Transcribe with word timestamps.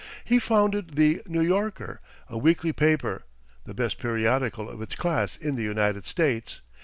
He 0.25 0.39
founded 0.39 0.95
the 0.95 1.21
"New 1.27 1.43
Yorker," 1.43 2.01
a 2.27 2.35
weekly 2.35 2.73
paper, 2.73 3.21
the 3.65 3.75
best 3.75 3.99
periodical 3.99 4.67
of 4.67 4.81
its 4.81 4.95
class 4.95 5.37
in 5.37 5.55
the 5.57 5.61
United 5.63 6.07
States. 6.07 6.61